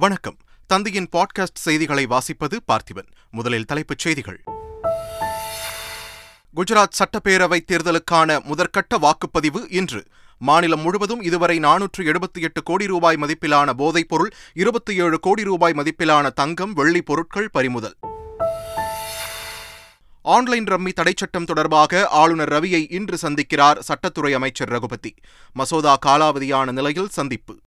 [0.00, 0.36] வணக்கம்.
[0.66, 3.06] தந்தையின் பாட்காஸ்ட் செய்திகளை வாசிப்பது பார்த்திபன்.
[3.30, 4.42] முதலில் தலைப்புச் செய்திகள்.
[6.56, 10.04] குஜராத் சட்டப்பேரவைத் தேர்தலுக்கான முதற்கட்ட வாக்குப்பதிவு இன்று.
[10.38, 16.32] மாநிலம் முழுவதும் இதுவரை நானூற்று எழுபத்தி எட்டு கோடி ரூபாய் மதிப்பிலான போதைப்பொருள் இருபத்தி ஏழு கோடி ரூபாய் மதிப்பிலான
[16.32, 17.96] தங்கம் வெள்ளி பொருட்கள் பறிமுதல்.
[20.22, 25.14] ஆன்லைன் ரம்மி தடைச்சட்டம் தொடர்பாக ஆளுநர் ரவியை இன்று சந்திக்கிறார் சட்டத்துறை அமைச்சர் ரகுபதி.
[25.52, 27.60] மசோதா காலாவதியான நிலையில் சந்திப்பு.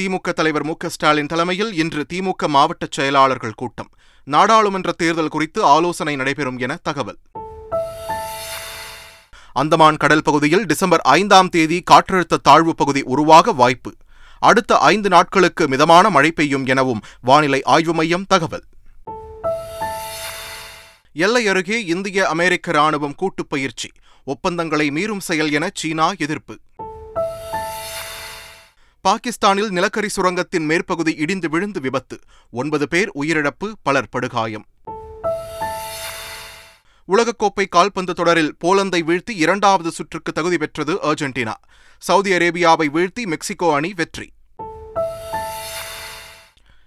[0.00, 3.88] திமுக தலைவர் மு ஸ்டாலின் தலைமையில் இன்று திமுக மாவட்ட செயலாளர்கள் கூட்டம்.
[4.24, 7.18] நாடாளுமன்ற தேர்தல் குறித்து ஆலோசனை நடைபெறும் என தகவல்.
[9.52, 13.94] அந்தமான் கடல் பகுதியில் டிசம்பர் ஐந்தாம் தேதி காற்றழுத்த தாழ்வு பகுதி உருவாக வாய்ப்பு.
[14.38, 18.64] அடுத்த ஐந்து நாட்களுக்கு மிதமான மழை பெய்யும் எனவும் வானிலை ஆய்வு மையம் தகவல்.
[21.12, 23.90] எல்லை அருகே இந்திய அமெரிக்க ராணுவம் கூட்டுப் பயிற்சி.
[24.24, 26.58] ஒப்பந்தங்களை மீறும் செயல் என சீனா எதிர்ப்பு.
[29.08, 32.18] பாகிஸ்தானில் நிலக்கரி சுரங்கத்தின் மேற்பகுதி இடிந்து விழுந்து விபத்து.
[32.50, 34.66] ஒன்பது பேர் உயிரிழப்பு பலர் படுகாயம்.
[37.08, 41.52] உலகக்கோப்பை கால்பந்து தொடரில் போலந்தை வீழ்த்தி இரண்டாவது சுற்றுக்கு தகுதி பெற்றது அர்ஜென்டினா.
[41.98, 44.32] சவுதி அரேபியாவை வீழ்த்தி மெக்சிகோ அணி வெற்றி.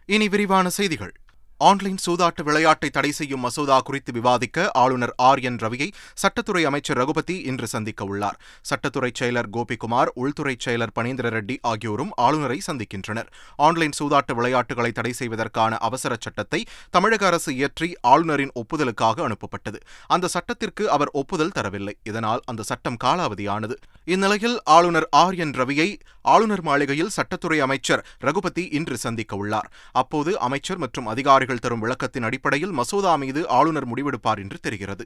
[0.05, 1.13] இனி விரிவான செய்திகள்.
[1.59, 5.87] ஆன்லைன் சூதாட்ட விளையாட்டை தடை செய்யும் மசோதா குறித்து விவாதிக்க ஆளுநர் ஆர் என் ரவியை
[6.21, 8.37] சட்டத்துறை அமைச்சர் ரகுபதி இன்று சந்திக்க உள்ளார்.
[8.69, 13.29] சட்டத்துறை செயலர் கோபிகுமார் உள்துறை செயலர் பனீந்திர ரெட்டி ஆகியோரும் ஆளுநரை சந்திக்கின்றனர்.
[13.55, 19.81] ஆன்லைன் சூதாட்ட விளையாட்டுகளை தடை செய்வதற்கான அவசர சட்டத்தை தமிழக அரசு இயற்றி ஆளுநரின் ஒப்புதலுக்காக அனுப்பப்பட்டது.
[20.07, 21.93] அந்த சட்டத்திற்கு அவர் ஒப்புதல் தரவில்லை.
[22.03, 23.77] இதனால் அந்த சட்டம் காலாவதியானது.
[24.03, 25.89] இந்நிலையில் ஆளுநர் ஆர் என் ரவியை
[26.21, 29.71] ஆளுநர் மாளிகையில் சட்டத்துறை அமைச்சர் ரகுபதி இன்று சந்திக்க உள்ளார்.
[29.91, 35.05] அப்போது அமைச்சர் மற்றும் அதிகாரிகள் தரும் விளக்கத்தின் அடிப்படையில் மசோதா மீது ஆளுநர் முடிவெடுப்பார் என்று தெரிகிறது.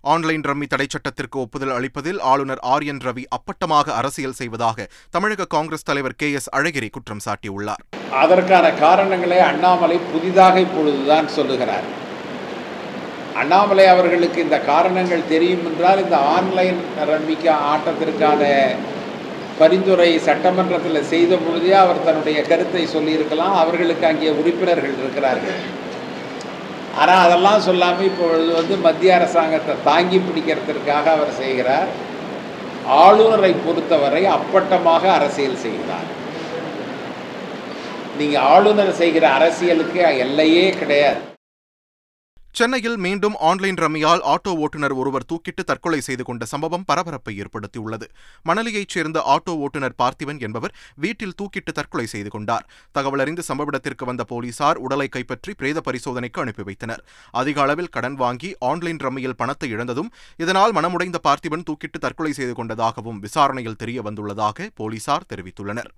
[0.00, 5.82] ஆன்லைன் ரம்மி தடை சட்டத்திற்கு ஒப்புதல் அளிப்பதில் ஆளுநர் ஆர் என் ரவி அப்பட்டமாக அரசியல் செய்வதாக தமிழக காங்கிரஸ்
[5.82, 7.82] தலைவர் கே எஸ் அழகிரி குற்றம் சாட்டியுள்ளார்.
[8.12, 11.84] அதற்கான காரணங்களை அண்ணாமலை புதிதாக இப்பொழுதுதான் சொல்லுகிறார்.
[13.34, 18.42] அண்ணாமலை அவர்களுக்கு இந்த காரணங்கள் தெரியும் என்றால் இந்த ஆன்லைன் ரம்மிக்க ஆட்டத்திற்கான
[19.60, 23.54] பரிந்துரை சட்டமன்றத்தில் செய்த பொழுதே அவர் தன்னுடைய கருத்தை சொல்லியிருக்கலாம்.
[23.62, 25.60] அவர்களுக்கு அங்கே உறுப்பினர்கள் இருக்கிறார்கள்.
[27.00, 31.90] ஆனால் அதெல்லாம் சொல்லாமல் இப்பொழுது வந்து மத்திய அரசாங்கத்தை தாங்கி பிடிக்கிறதுக்காக அவர் செய்கிறார்.
[33.04, 36.08] ஆளுநரை பொறுத்தவரை அப்பட்டமாக அரசியல் செய்கிறார்.
[38.20, 41.20] நீங்கள் ஆளுநர் செய்கிற அரசியலுக்கு எல்லையே கிடையாது.
[42.58, 48.06] சென்னையில் மீண்டும் ஆன்லைன் ரம்மியால் ஆட்டோ ஓட்டுநர் ஒருவர் தூக்கிட்டு தற்கொலை செய்து கொண்ட சம்பவம் பரபரப்பை ஏற்படுத்தியுள்ளது.
[48.48, 50.74] மணலியைச் சேர்ந்த ஆட்டோ ஓட்டுநர் பார்த்திபன் என்பவர்
[51.04, 52.66] வீட்டில் தூக்கிட்டு தற்கொலை செய்து கொண்டார்.
[52.92, 57.04] தகவல் அறிந்து சம்பவ இடத்திற்கு வந்த போலீசார் உடலை கைப்பற்றி பிரேத பரிசோதனைக்கு அனுப்பி வைத்தனர்.
[57.42, 60.12] அதிக அளவில் கடன் வாங்கி ஆன்லைன் ரம்மியில் பணத்தை இழந்ததும்
[60.44, 65.90] இதனால் மனமுடைந்த பார்த்திபன் தூக்கிட்டு தற்கொலை செய்து கொண்டதாகவும் விசாரணையில் தெரிய வந்துள்ளதாக போலீசார் தெரிவித்துள்ளனர்.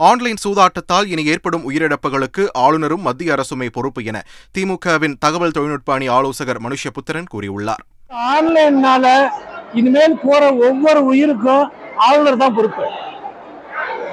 [0.00, 4.18] ஆன்லைன் சூதாட்டத்தால் இனி ஏற்படும் உயிரிழப்புகளுக்கு ஆளுநரும் மத்திய அரசுமே பொறுப்பு என
[4.56, 7.82] திமுகவின் தகவல் தொழில்நுட்ப அணி ஆலோசகர் மனுஷபுத்திரன் கூறியுள்ளார்.
[8.34, 9.06] ஆன்லைன்னால
[9.80, 11.64] இனிமேல் போற ஒவ்வொரு உயிருக்கும்
[12.08, 12.86] ஆளுநர் தான் பொறுப்பு.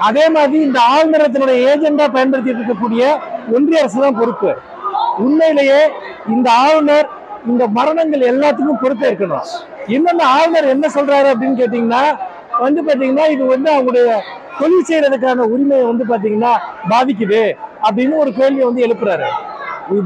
[0.08, 3.02] அதே மாதிரி இந்த ஆளுநரத்தினுடைய ஏஜெண்டா பயன்படுத்தி இருக்கக்கூடிய
[3.56, 4.52] ஒன்றிய அரசு தான் பொறுப்பு.
[5.24, 5.80] உண்மையிலேயே
[6.34, 7.08] இந்த ஆளுநர்
[7.50, 9.48] இந்த மரணங்கள் எல்லாத்துக்கும் பொறுப்பேற்கணும்
[9.94, 12.02] இன்னொன்னு ஆளுநர் என்ன சொல்றாரு அப்படின்னு கேட்டீங்கன்னா
[12.64, 14.08] வந்து பார்த்தீங்கன்னா இது வந்து அவங்களுடைய
[14.60, 16.52] தொழில் செய்யறதுக்கான உரிமையை வந்து பார்த்தீங்கன்னா
[16.92, 17.42] பாதிக்குது
[17.86, 19.28] அப்படின்னு ஒரு கேள்வியை வந்து எழுப்புறாரு.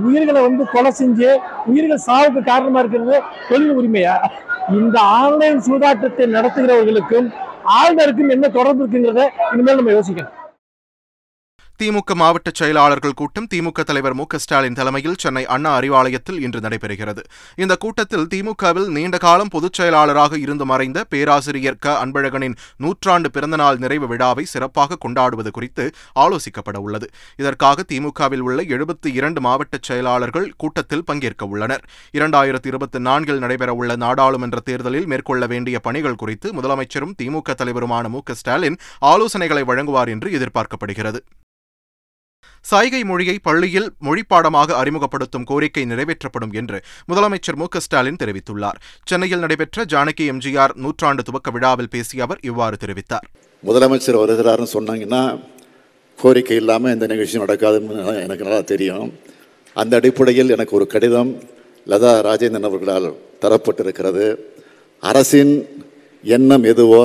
[0.09, 1.31] உயிர்களை வந்து கொலை செஞ்சு
[1.71, 3.17] உயிர்கள் சாவுக்கு காரணமா இருக்கிறது
[3.49, 4.15] தொழில் உரிமையா?
[4.79, 7.29] இந்த ஆன்லைன் சூதாட்டத்தை நடத்துகிறவர்களுக்கும்
[7.79, 10.35] ஆளுநருக்கும் என்ன தொடர்பு இருக்குங்கிறத இனிமேல் நம்ம யோசிக்கணும்.
[11.83, 17.23] திமுக மாவட்ட செயலாளர்கள் கூட்டம் திமுக தலைவர் மு ஸ்டாலின் தலைமையில் சென்னை அண்ணா அறிவாலயத்தில் இன்று நடைபெறுகிறது.
[17.57, 22.07] இந்த கூட்டத்தில் திமுகவில் நீண்ட காலம் பொதுச் செயலாளராக இருந்து மறைந்த பேராசிரியர் க.
[22.07, 27.09] அன்பழகனின் நூற்றாண்டு பிறந்தநாள் நிறைவு விழாவை சிறப்பாக கொண்டாடுவது குறித்து ஆலோசிக்கப்பட உள்ளது.
[27.37, 31.85] இதற்காக திமுகவில் உள்ள எழுபத்தி இரண்டு மாவட்ட செயலாளர்கள் கூட்டத்தில் பங்கேற்க உள்ளனர்.
[32.13, 38.77] இரண்டாயிரத்தி இருபத்தி நான்கில் நடைபெறவுள்ள நாடாளுமன்ற தேர்தலில் மேற்கொள்ள வேண்டிய பணிகள் குறித்து முதலமைச்சரும் திமுக தலைவருமான மு ஸ்டாலின்
[39.01, 41.19] ஆலோசனைகளை வழங்குவார் என்று எதிர்பார்க்கப்படுகிறது.
[42.71, 46.79] சைகை மொழியை பள்ளியில் மொழிப்பாடமாக அறிமுகப்படுத்தும் கோரிக்கை நிறைவேற்றப்படும் என்று
[47.11, 48.79] முதலமைச்சர் மு ஸ்டாலின் தெரிவித்துள்ளார்.
[49.11, 53.27] சென்னையில் நடைபெற்ற ஜானகி எம்ஜிஆர் நூற்றாண்டு துவக்க விழாவில் பேசிய அவர் இவ்வாறு தெரிவித்தார்.
[53.65, 55.23] முதலமைச்சர் வருகிறார்னு சொன்னாங்கன்னா
[56.19, 59.09] கோரிக்கை இல்லாமல் இந்த நிகழ்ச்சி நடக்காதுன்னு எனக்கு நல்லா தெரியும்.
[59.77, 61.33] அந்த அடிப்படையில் எனக்கு ஒரு கடிதம்
[61.87, 63.09] லதா ராஜேந்திரன் அவர்களால்
[63.43, 64.27] தரப்பட்டிருக்கிறது.
[65.03, 65.55] அரசின்
[66.25, 67.05] எண்ணம் எதுவோ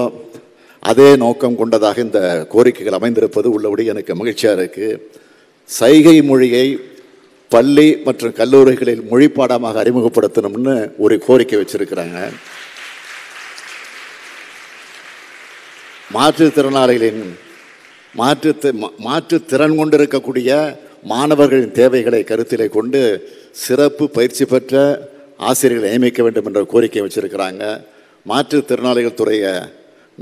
[0.92, 2.20] அதே நோக்கம் கொண்டதாக இந்த
[2.54, 5.20] கோரிக்கைகள் அமைந்திருப்பது உள்ளபடி எனக்கு மகிழ்ச்சியாக இருக்குது
[5.80, 6.66] சைகை மொழியை
[7.54, 12.20] பள்ளி மற்றும் கல்லூரிகளில் மொழிப்பாடமாக அறிமுகப்படுத்தணும்னு ஒரு கோரிக்கை வச்சிருக்கிறாங்க.
[16.16, 17.22] மாற்றுத்திறனாளிகளின்
[18.20, 18.52] மாற்று
[19.08, 20.52] மாற்றுத்திறன் கொண்டு கொண்டிருக்கக்கூடிய
[21.12, 23.02] மாணவர்களின் தேவைகளை கருத்திலே கொண்டு
[23.64, 24.82] சிறப்பு பயிற்சி பெற்ற
[25.50, 27.64] ஆசிரியர்களை நியமிக்க வேண்டும் என்ற கோரிக்கை வச்சுருக்கிறாங்க.
[28.32, 29.54] மாற்றுத்திறனாளிகள் துறையை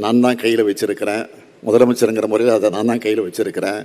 [0.03, 1.25] நான் தான் கையில் வச்சிருக்கிறேன்.
[1.67, 3.81] முதலமைச்சருங்கிற முறையில் அதை நான் தான் கையில் வச்சுருக்கிறேன்.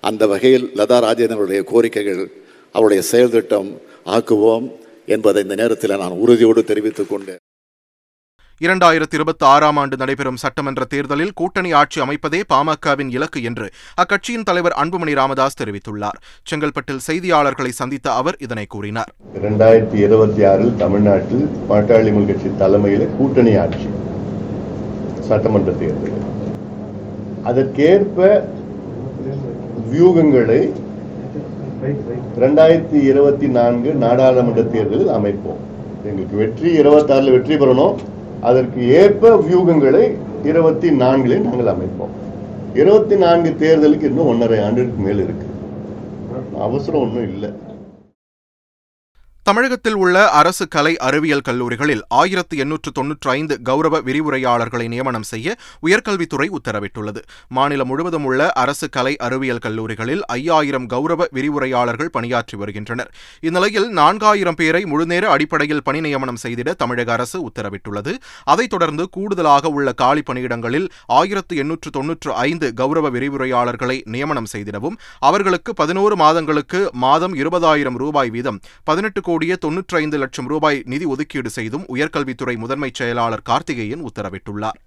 [0.00, 2.22] அந்த வகையில் லதா ராஜேந்திரனுடைய கோரிக்கைகள்
[2.74, 3.70] அவருடைய செயல் திட்டம்
[4.06, 4.66] ஆக்குவோம்
[5.06, 7.34] என்பதை இந்த நேரத்தில் நான் உறுதியோடு தெரிவித்துக் கொண்டு
[8.60, 13.66] இரண்டாயிரத்தி இருபத்தி ஆறாம் ஆண்டு நடைபெறும் சட்டமன்ற தேர்தலில் கூட்டணி ஆட்சி அமைப்பதே பாமகவின் இலக்கு என்று
[14.02, 16.18] அக்கட்சியின் தலைவர் அன்புமணி ராமதாஸ் தெரிவித்துள்ளார்.
[16.50, 19.10] செங்கல்பட்டில் செய்தியாளர்களை சந்தித்த அவர் இதனை கூறினார்.
[19.40, 23.88] இரண்டாயிரத்தி இருபத்தி ஆறில் தமிழ்நாட்டில் பாட்டாளி மக்கள் கட்சி தலைமையில் கூட்டணி ஆட்சி
[25.28, 26.24] சட்டமன்ற தேர்தல்
[27.50, 28.18] அதற்கேற்ப
[29.92, 30.60] வியூகங்களை
[32.42, 35.60] ரெண்டாயிரத்தி இருபத்தி நான்கு நாடாளுமன்ற தேர்தலில் அமைப்போம்.
[36.08, 37.96] எங்களுக்கு வெற்றி இருபத்தாறுல வெற்றி பெறணும்.
[38.48, 40.04] அதற்கு ஏற்ப வியூகங்களை
[40.50, 42.14] இருபத்தி நான்கிலே நாங்கள் அமைப்போம்.
[42.80, 45.46] இருபத்தி நான்கு தேர்தலுக்கு இன்னும் ஒன்றரை ஆண்டுக்கு மேல் இருக்கு.
[46.66, 47.50] அவசரம் ஒன்றும் இல்லை.
[49.46, 55.48] தமிழகத்தில் உள்ள அரசு கலை அறிவியல் கல்லூரிகளில் ஆயிரத்து எண்ணூற்று தொன்னூற்றி ஐந்து கௌரவ விரிவுரையாளர்களை நியமனம் செய்ய
[55.86, 57.20] உயர்கல்வித்துறை உத்தரவிட்டுள்ளது.
[57.48, 63.12] மாநிலம் முழுவதும் உள்ள அரசு கலை அறிவியல் கல்லூரிகளில் ஐயாயிரம் கௌரவ விரிவுரையாளர்கள் பணியாற்றி வருகின்றனர்.
[63.40, 68.14] இந்நிலையில் நான்காயிரம் பேரை முழுநேர அடிப்படையில் பணி நியமனம் செய்திட தமிழக அரசு உத்தரவிட்டுள்ளது.
[68.44, 70.88] அதைத் தொடர்ந்து கூடுதலாக உள்ள காலி பணியிடங்களில்
[71.20, 78.60] ஆயிரத்து எண்ணூற்று தொன்னூற்று ஐந்து கௌரவ விரிவுரையாளர்களை நியமனம் செய்திடவும் அவர்களுக்கு பதினோரு மாதங்களுக்கு மாதம் இருபதாயிரம் ரூபாய் வீதம்
[78.84, 84.78] பதினெட்டு கோடியே தொன்னூற்றி ஐந்து லட்சம் ரூபாய் நிதி ஒதுக்கீடு செய்தும் உயர்கல்வித்துறை முதன்மைச் செயலாளர் கார்த்திகேயன் உத்தரவிட்டுள்ளார்.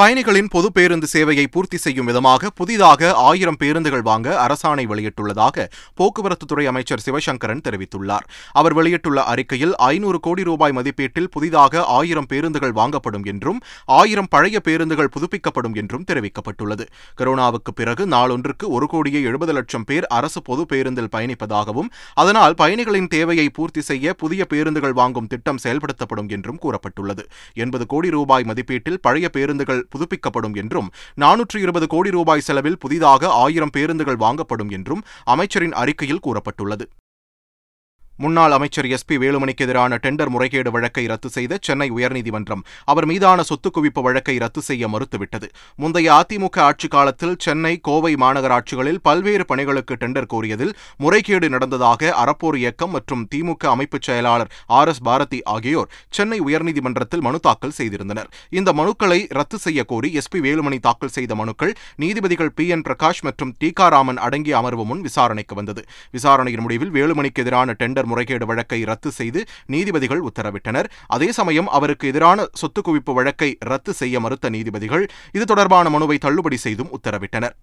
[0.00, 5.64] பயணிகளின் பொது பேருந்து சேவையை பூர்த்தி செய்யும் விதமாக புதிதாக ஆயிரம் பேருந்துகள் வாங்க அரசாணை வெளியிட்டுள்ளதாக
[5.98, 8.26] போக்குவரத்துத்துறை அமைச்சர் சிவசங்கரன் தெரிவித்துள்ளார்.
[8.52, 15.10] அவர் வெளியிட்டுள்ள அறிக்கையில் ஐநூறு கோடி ரூபாய் மதிப்பீட்டில் புதிதாக ஆயிரம் பேருந்துகள் வாங்கப்படும் என்றும் ஆயிரம் பழைய பேருந்துகள்
[15.16, 16.86] புதுப்பிக்கப்படும் என்றும் தெரிவிக்கப்பட்டுள்ளது.
[17.22, 23.48] கொரோனாவுக்கு பிறகு நாளொன்றுக்கு ஒரு கோடியே எழுபது லட்சம் பேர் அரசு பொது பேருந்தில் பயணிப்பதாகவும் அதனால் பயணிகளின் தேவையை
[23.48, 27.26] பூர்த்தி செய்ய புதிய பேருந்துகள் வாங்கும் திட்டம் செயல்படுத்தப்படும் என்றும் கூறப்பட்டுள்ளது.
[27.54, 30.90] எண்பது கோடி ரூபாய் மதிப்பீட்டில் பழைய பேருந்துகள் புதுப்பிக்கப்படும் என்றும்
[31.20, 36.86] நானூற்று இருபது கோடி ரூபாய் செலவில் புதிதாக ஆயிரம் பேருந்துகள் வாங்கப்படும் என்றும் அமைச்சரின் அறிக்கையில் கூறப்பட்டுள்ளது.
[38.20, 43.42] முன்னாள் அமைச்சர் எஸ் பி வேலுமணிக்கு எதிரான டெண்டர் முறைகேடு வழக்கை ரத்து செய்த சென்னை உயர்நீதிமன்றம் அவர் மீதான
[43.42, 45.48] சொத்து குவிப்பு வழக்கை ரத்து செய்ய மறுத்துவிட்டது.
[45.76, 52.90] முந்தைய அதிமுக ஆட்சிக் காலத்தில் சென்னை கோவை மாநகராட்சிகளில் பல்வேறு பணிகளுக்கு டெண்டர் கோரியதில் முறைகேடு நடந்ததாக அறப்போர் இயக்கம்
[52.90, 58.28] மற்றும் திமுக அமைப்புச் செயலாளர் ஆர் எஸ் பாரதி ஆகியோர் சென்னை உயர்நீதிமன்றத்தில் மனு தாக்கல் செய்திருந்தனர்.
[58.50, 63.22] இந்த மனுக்களை ரத்து செய்ய கோரி எஸ் பி வேலுமணி தாக்கல் செய்த மனுக்கள் நீதிபதிகள் பி என் பிரகாஷ்
[63.22, 65.84] மற்றும் டீகாராமன் அடங்கிய அமர்வு முன் விசாரணைக்கு வந்தது.
[66.10, 69.42] விசாரணையின் முடிவில் வேலுமணிக்கு எதிரான டெண்டர் முறைகேடு வழக்கை ரத்து செய்து
[69.74, 70.90] நீதிபதிகள் உத்தரவிட்டனர்.
[71.16, 75.06] அதே சமயம் அவருக்கு எதிரான சொத்து குவிப்பு வழக்கை ரத்து செய்ய மறுத்த நீதிபதிகள்
[75.38, 77.56] இது தொடர்பான மனுவை தள்ளுபடி செய்தும் உத்தரவிட்டனர்.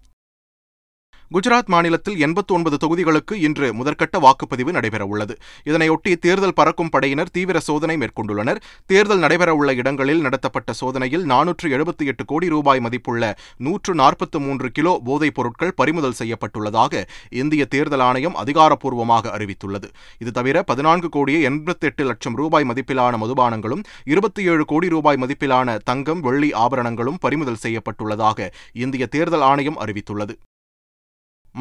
[1.34, 5.34] குஜராத் மாநிலத்தில் எண்பத்தி ஒன்பது தொகுதிகளுக்கு இன்று முதற்கட்ட வாக்குப்பதிவு நடைபெறவுள்ளது.
[5.64, 8.56] இதனையொட்டி தேர்தல் பறக்கும் படையினர் தீவிர சோதனை மேற்கொண்டுள்ளனர்.
[8.86, 15.00] தேர்தல் நடைபெறவுள்ள இடங்களில் நடத்தப்பட்ட சோதனையில் நானூற்று எழுபத்தி எட்டு கோடி ரூபாய் மதிப்புள்ள நூற்று நாற்பத்து மூன்று கிலோ
[15.04, 19.90] போதைப் பொருட்கள் பறிமுதல் செய்யப்பட்டுள்ளதாக இந்திய தேர்தல் ஆணையம் அதிகாரப்பூர்வமாக அறிவித்துள்ளது.
[20.18, 25.78] இது தவிர பதினான்கு கோடியே எண்பத்தி எட்டு லட்சம் ரூபாய் மதிப்பிலான மதுபானங்களும் இருபத்தி ஏழு கோடி ரூபாய் மதிப்பிலான
[25.84, 30.36] தங்கம் வெள்ளி ஆபரணங்களும் பறிமுதல் செய்யப்பட்டுள்ளதாக இந்திய தேர்தல் ஆணையம் அறிவித்துள்ளது.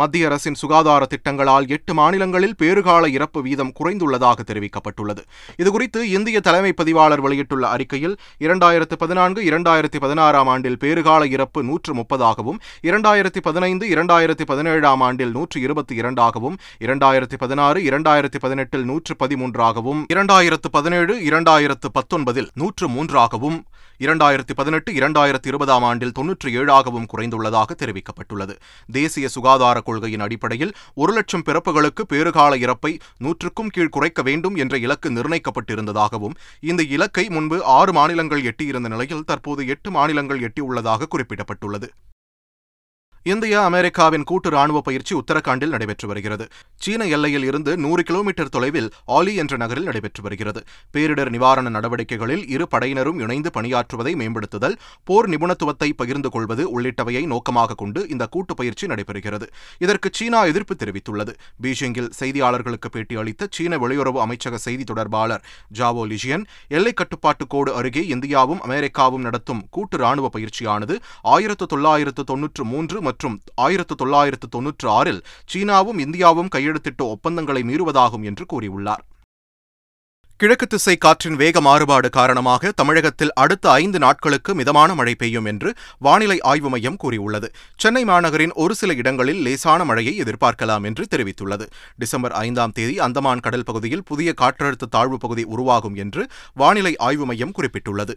[0.01, 5.21] மத்திய அரசின் சுகாதார திட்டங்களால் எட்டு மாநிலங்களில் பேறுகால இறப்பு வீதம் குறைந்துள்ளதாக தெரிவிக்கப்பட்டுள்ளது.
[5.61, 12.59] இதுகுறித்து இந்திய தலைமை பதிவாளர் வெளியிட்டுள்ள அறிக்கையில் இரண்டாயிரத்து பதினான்கு இரண்டாயிரத்தி பதினாறாம் ஆண்டில் பேறுகால இறப்பு நூற்று முப்பதாகவும்
[12.89, 20.69] இரண்டாயிரத்தி பதினைந்து இரண்டாயிரத்தி பதினேழாம் ஆண்டில் நூற்று இருபத்தி இரண்டாகவும் இரண்டாயிரத்தி பதினாறு இரண்டாயிரத்தி பதினெட்டில் நூற்று பதிமூன்றாகவும் இரண்டாயிரத்து
[20.71, 23.57] பதினேழு இரண்டாயிரத்து பத்தொன்பதில் நூற்று மூன்றாகவும்
[23.99, 28.55] இரண்டாயிரத்தி பதினெட்டு இரண்டாயிரத்தி இருபதாம் ஆண்டில் தொன்னூற்றி ஏழாகவும் குறைந்துள்ளதாக தெரிவிக்கப்பட்டுள்ளது.
[28.91, 35.11] தேசிய சுகாதார கொள்கையின் அடிப்படையில் ஒரு லட்சம் பிறப்புகளுக்கு பேறுகால இறப்பை நூற்றுக்கும் கீழ் குறைக்க வேண்டும் என்ற இலக்கு
[35.11, 41.89] நிர்ணயிக்கப்பட்டிருந்ததாகவும் இந்த இலக்கை முன்பு ஆறு மாநிலங்கள் எட்டியிருந்த நிலையில் தற்போது எட்டு மாநிலங்கள் எட்டியுள்ளதாக குறிப்பிடப்பட்டுள்ளது.
[43.25, 46.45] இந்தியா அமெரிக்காவின் கூட்டு ராணுவ பயிற்சி உத்தரகாண்டில் நடைபெற்று வருகிறது.
[46.75, 50.61] சீன எல்லையில் இருந்து நூறு கிலோமீட்டர் தொலைவில் ஆலி என்ற நகரில் நடைபெற்று வருகிறது.
[50.93, 58.03] பேரிடர் நிவாரண நடவடிக்கைகளில் இரு படையினரும் இணைந்து பணியாற்றுவதை மேம்படுத்துதல் போர் நிபுணத்துவத்தை பகிர்ந்து கொள்வது உள்ளிட்டவையை நோக்கமாக கொண்டு
[58.09, 59.47] இந்த கூட்டு பயிற்சி நடைபெறுகிறது.
[59.85, 61.33] இதற்கு சீனா எதிர்ப்பு தெரிவித்துள்ளது.
[61.63, 65.43] பீஜிங்கில் செய்தியாளர்களுக்கு பேட்டியளித்த சீன வெளியுறவு அமைச்சக செய்தி தொடர்பாளர்
[65.79, 66.45] ஜாவோ லிஜியன்
[66.77, 70.97] எல்லை கட்டுப்பாட்டு கோடு அருகே இந்தியாவும் அமெரிக்காவும் நடத்தும் கூட்டு ராணுவ பயிற்சியானது
[71.35, 78.45] ஆயிரத்து தொள்ளாயிரத்து தொன்னூற்று மூன்று மற்றும் ஆயிரத்து தொள்ளாயிரத்து தொன்னூற்று ஆறில் சீனாவும் இந்தியாவும் கையெழுத்திட்ட ஒப்பந்தங்களை மீறுவதாகும் என்று
[78.53, 79.03] கூறியுள்ளார்.
[80.39, 85.69] கிழக்கு திசை காற்றின் வேக மாறுபாடு காரணமாக தமிழகத்தில் அடுத்த ஐந்து நாட்களுக்கு மிதமான மழை பெய்யும் என்று
[85.99, 87.47] வானிலை ஆய்வு மையம் கூறியுள்ளது.
[87.75, 91.67] சென்னை மாநகரின் ஒரு சில இடங்களில் லேசான மழையை எதிர்பார்க்கலாம் என்று தெரிவித்துள்ளது.
[91.95, 97.55] டிசம்பர் ஐந்தாம் தேதி அந்தமான் கடல் பகுதியில் புதிய காற்றழுத்த தாழ்வு பகுதி உருவாகும் என்று வானிலை ஆய்வு மையம்
[97.59, 98.15] குறிப்பிட்டுள்ளது.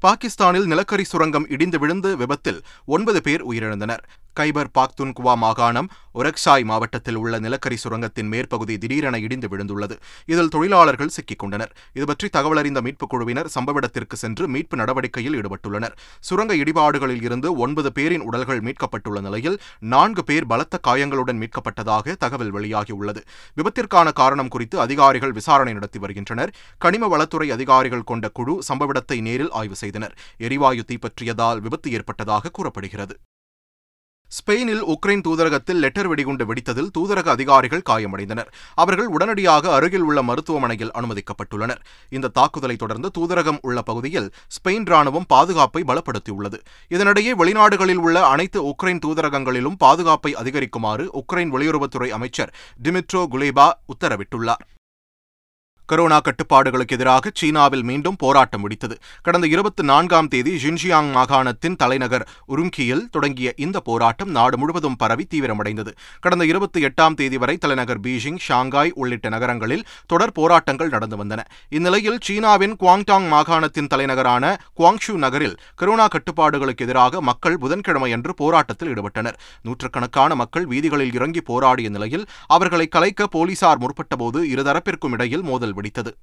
[0.00, 4.02] பாகிஸ்தானில் நிலக்கரி சுரங்கம் இடிந்து விழுந்து விபத்தில் ஒன்பது பேர் உயிரிழந்தனர்.
[4.38, 9.96] கைபர் பாக்துன்குவா மாகாணம் ஒரக்சாய் மாவட்டத்தில் உள்ள நிலக்கரி சுரங்கத்தின் மேற்பகுதி திடீரென இடிந்து விழுந்துள்ளது.
[10.26, 11.72] இதில் தொழிலாளர்கள் சிக்கிக் கொண்டனர்.
[11.94, 15.94] இதுபற்றி தகவலறிந்த மீட்புக் குழுவினர் சம்பவ இடத்திற்கு சென்று மீட்பு நடவடிக்கையில் ஈடுபட்டுள்ளனர்.
[16.20, 23.22] சுரங்க இடிபாடுகளில் இருந்து ஒன்பது பேரின் உடல்கள் மீட்கப்பட்டுள்ள நிலையில் நான்கு பேர் பலத்த காயங்களுடன் மீட்கப்பட்டதாக தகவல் வெளியாகியுள்ளது.
[23.56, 26.54] விபத்திற்கான காரணம் குறித்து அதிகாரிகள் விசாரணை நடத்தி வருகின்றனர்.
[26.78, 30.16] கனிம வளத்துறை அதிகாரிகள் கொண்ட குழு சம்பவ இடத்தை நேரில் ஆய்வு செய்தனர்.
[30.38, 33.16] எரிவாயு தீப்பற்றியதால் விபத்து ஏற்பட்டதாக கூறப்படுகிறது.
[34.36, 38.50] ஸ்பெயினில் உக்ரைன் தூதரகத்தில் லெட்டர் வெடிகுண்டு வெடித்ததில் தூதரக அதிகாரிகள் காயமடைந்தனர்.
[38.74, 41.80] அவர்கள் உடனடியாக அருகில் உள்ள மருத்துவமனையில் அனுமதிக்கப்பட்டுள்ளனர்.
[42.10, 46.60] இந்த தாக்குதலை தொடர்ந்து தூதரகம் உள்ள பகுதியில் ஸ்பெயின் ராணுவம் பாதுகாப்பை பலப்படுத்தியுள்ளது.
[46.90, 54.64] இதனிடையே வெளிநாடுகளில் உள்ள அனைத்து உக்ரைன் தூதரகங்களிலும் பாதுகாப்பை அதிகரிக்குமாறு உக்ரைன் வெளியுறவுத்துறை அமைச்சர் டிமிட்ரோ குலேபா உத்தரவிட்டுள்ளார்.
[55.90, 63.04] கொரோனா கட்டுப்பாடுகளுக்கு எதிராக சீனாவில் மீண்டும் போராட்டம் வெடித்தது கடந்த இருபத்தி நான்காம் தேதி ஜின்ஜியாங் மாகாணத்தின் தலைநகர் உருங்கியில்
[63.10, 65.92] தொடங்கிய இந்த போராட்டம் நாடு முழுவதும் பரவி தீவிரமடைந்தது.
[66.20, 71.40] கடந்த இருபத்தி எட்டாம் தேதி வரை தலைநகர் பீஜிங் ஷாங்காய் உள்ளிட்ட நகரங்களில் தொடர் போராட்டங்கள் நடந்து வந்தன.
[71.68, 79.40] இந்நிலையில் சீனாவின் குவாங்டாங் மாகாணத்தின் தலைநகரான குவாங்ஷு நகரில் கொரோனா கட்டுப்பாடுகளுக்கு எதிராக மக்கள் புதன்கிழமையன்று போராட்டத்தில் ஈடுபட்டனர்.
[79.62, 86.14] நூற்றுக்கணக்கான மக்கள் வீதிகளில் இறங்கி போராடிய நிலையில் அவர்களை கலைக்க போலீசார் முற்பட்டபோது இருதரப்பிற்கும் இடையில் மோதல் வெடித்தது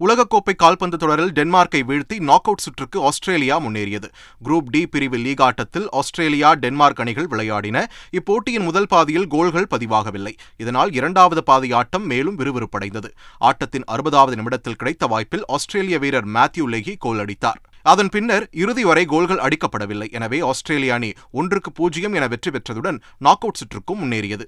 [0.00, 4.08] உலகக்கோப்பை கால்பந்து தொடரில் டென்மார்க்கை வீழ்த்தி நாக் அவுட் சுற்றுக்கு ஆஸ்திரேலியா முன்னேறியது.
[4.44, 7.84] குரூப் டி பிரிவு லீக் ஆட்டத்தில் ஆஸ்திரேலியா டென்மார்க் அணிகள் விளையாடின.
[8.18, 10.32] இப்போட்டியின் முதல் பாதியில் கோல்கள் பதிவாகவில்லை.
[10.56, 13.10] இதனால் இரண்டாவது பாதி ஆட்டம் மேலும் விறுவிறுப்படைந்தது.
[13.50, 17.60] ஆட்டத்தின் அறுபதாவது நிமிடத்தில் கிடைத்த வாய்ப்பில் ஆஸ்திரேலிய வீரர் மேத்யூ லெஹி கோல் அடித்தார்.
[17.82, 20.08] அதன் பின்னர் இறுதி வரை கோல்கள் அடிக்கப்படவில்லை.
[20.12, 24.46] எனவே ஆஸ்திரேலிய அணி ஒன்றுக்கு பூஜ்ஜியம் என வெற்றி பெற்றதுடன் நாக் அவுட் சுற்றுக்கும் முன்னேறியது.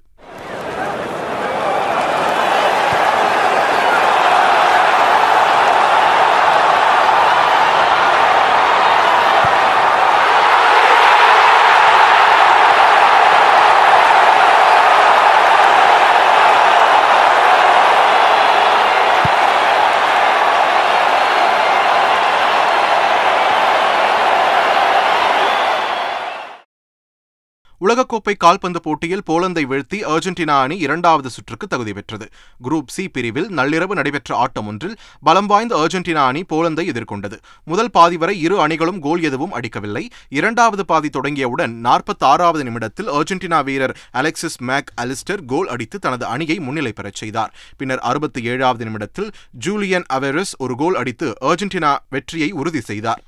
[27.94, 32.26] உலகக்கோப்பை கால்பந்து போட்டியில் போலந்தை வீழ்த்தி அர்ஜென்டினா அணி இரண்டாவது சுற்றுக்கு தகுதி பெற்றது.
[32.64, 37.38] குரூப் சி பிரிவில் நள்ளிரவு நடைபெற்ற ஆட்டம் ஒன்றில் பலம் வாய்ந்த அர்ஜென்டினா அணி போலந்தை எதிர்கொண்டது.
[37.64, 40.08] முதல் பாதி வரை இரு அணிகளும் கோல் எதுவும் அடிக்கவில்லை.
[40.28, 46.58] இரண்டாவது பாதி தொடங்கியவுடன் நாற்பத்தி ஆறாவது நிமிடத்தில் அர்ஜென்டினா வீரர் அலெக்சிஸ் மேக் அலிஸ்டர் கோல் அடித்து தனது அணியை
[46.58, 47.54] முன்னிலை பெறச் செய்தார்.
[47.76, 53.22] பின்னர் அறுபத்தி ஏழாவது நிமிடத்தில் ஜூலியன் அவெரஸ் ஒரு கோல் அடித்து அர்ஜென்டினா வெற்றியை உறுதி செய்தார்.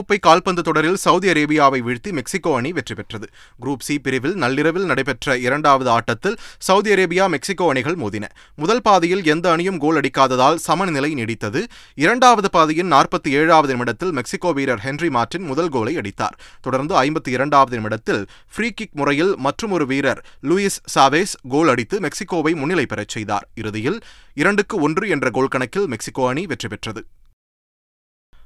[0.00, 3.26] உலகக்கோப்பை கால்பந்து தொடரில் சவுதி அரேபியாவை வீழ்த்தி மெக்சிகோ அணி வெற்றி பெற்றது.
[3.62, 8.24] குரூப் சி பிரிவில் நள்ளிரவில் நடைபெற்ற இரண்டாவது ஆட்டத்தில் சவுதி அரேபியா மெக்சிகோ அணிகள் மோதின.
[8.56, 11.62] முதல் பாதியில் எந்த அணியும் கோல் அடிக்காததால் சமநிலை நீடித்தது.
[11.94, 16.38] இரண்டாவது பாதியின் நாற்பத்தி ஏழாவது நிமிடத்தில் மெக்சிகோ வீரர் ஹென்ரி மார்டின் முதல் கோலை அடித்தார்.
[16.60, 18.22] தொடர்ந்து ஐம்பத்தி இரண்டாவது நிமிடத்தில்
[18.54, 23.48] ஃப்ரீ கிக் முறையில் மற்றொரு வீரர் லூயிஸ் சாவேஸ் கோல் அடித்து மெக்சிகோவை முன்னிலை பெறச் செய்தார்.
[23.54, 24.00] இறுதியில்
[24.34, 27.02] இரண்டுக்கு ஒன்று என்ற கோல் கணக்கில் மெக்சிகோ அணி வெற்றி பெற்றது.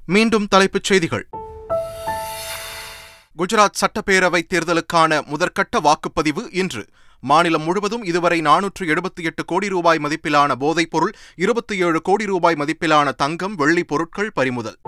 [0.06, 1.26] மீண்டும் தலைப்புச் செய்திகள்.
[3.38, 6.86] குஜராத் சட்டப்பேரவை தேர்தலுக்கான முதற்கட்ட வாக்குப்பதிவு இன்று.
[7.20, 13.14] மாநிலம் முழுவதும் இதுவரை நானூற்று எழுபத்தி எட்டு கோடி ரூபாய் மதிப்பிலான போதைப்பொருள் இருபத்தி ஏழு கோடி ரூபாய் மதிப்பிலான
[13.14, 14.78] தங்கம் வெள்ளி பொருட்கள் பறிமுதல்.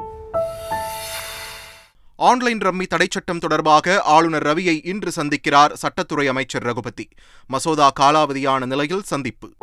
[2.17, 7.09] ஆன்லைன் ரம்மி தடைச்சட்டம் தொடர்பாக ஆளுநர் ரவியை இன்று சந்திக்கிறார் சட்டத்துறை அமைச்சர் ரகுபதி.
[7.47, 9.55] மசோதா காலாவதியான நிலையில் சந்திப்பு.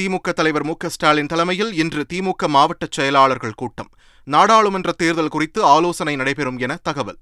[0.00, 3.90] திமுக தலைவர் மு ஸ்டாலின் தலைமையில் இன்று திமுக மாவட்ட செயலாளர்கள் கூட்டம்.
[4.30, 7.18] நாடாளுமன்ற தேர்தல் குறித்து ஆலோசனை நடைபெறும் என தகவல்.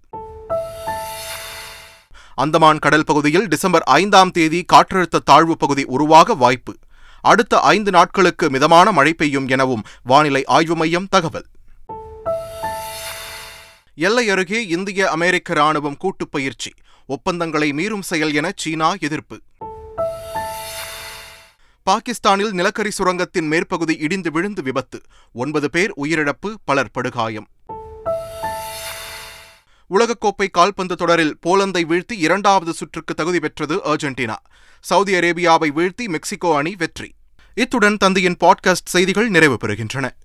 [2.35, 6.77] அந்தமான் கடல் பகுதியில் டிசம்பர் ஐந்தாம் தேதி காற்றழுத்த தாழ்வு பகுதி உருவாக வாய்ப்பு.
[7.21, 11.47] அடுத்த ஐந்து நாட்களுக்கு மிதமான மழை பெய்யும் எனவும் வானிலை ஆய்வு மையம் தகவல்.
[13.95, 16.73] எல்லை அருகே இந்திய அமெரிக்க ராணுவம் கூட்டுப் பயிற்சி.
[17.07, 19.41] ஒப்பந்தங்களை மீறும் செயல் என சீனா எதிர்ப்பு.
[21.91, 25.01] பாகிஸ்தானில் நிலக்கரி சுரங்கத்தின் மேற்பகுதி இடிந்து விழுந்து விபத்து.
[25.33, 27.49] ஒன்பது பேர் உயிரிழப்பு பலர் படுகாயம்.
[29.91, 34.35] உலகக்கோப்பை கால்பந்து தொடரில் போலந்தை வீழ்த்தி இரண்டாவது சுற்றுக்கு தகுதி பெற்றது அர்ஜென்டினா.
[34.81, 37.15] சவுதி அரேபியாவை வீழ்த்தி மெக்சிகோ அணி வெற்றி.
[37.55, 40.17] இத்துடன் தந்தையின் பாட்காஸ்ட் செய்திகள் நிறைவு பெறுகின்றன.